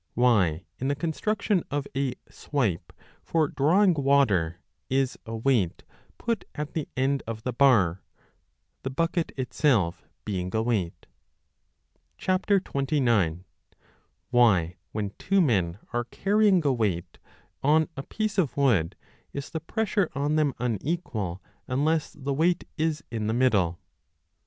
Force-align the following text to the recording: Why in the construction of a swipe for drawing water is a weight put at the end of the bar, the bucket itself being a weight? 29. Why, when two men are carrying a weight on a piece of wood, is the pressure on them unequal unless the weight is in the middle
Why 0.15 0.63
in 0.79 0.87
the 0.87 0.95
construction 0.95 1.63
of 1.69 1.85
a 1.95 2.15
swipe 2.27 2.91
for 3.23 3.47
drawing 3.47 3.93
water 3.93 4.59
is 4.89 5.15
a 5.27 5.35
weight 5.35 5.83
put 6.17 6.43
at 6.55 6.73
the 6.73 6.89
end 6.97 7.21
of 7.27 7.43
the 7.43 7.53
bar, 7.53 8.01
the 8.81 8.89
bucket 8.89 9.31
itself 9.37 10.07
being 10.25 10.49
a 10.55 10.63
weight? 10.63 11.05
29. 12.17 13.45
Why, 14.31 14.77
when 14.91 15.11
two 15.19 15.39
men 15.39 15.77
are 15.93 16.05
carrying 16.05 16.65
a 16.65 16.73
weight 16.73 17.19
on 17.61 17.87
a 17.95 18.01
piece 18.01 18.39
of 18.39 18.57
wood, 18.57 18.95
is 19.33 19.51
the 19.51 19.59
pressure 19.59 20.09
on 20.15 20.35
them 20.35 20.55
unequal 20.57 21.43
unless 21.67 22.11
the 22.11 22.33
weight 22.33 22.63
is 22.79 23.03
in 23.11 23.27
the 23.27 23.35
middle 23.35 23.77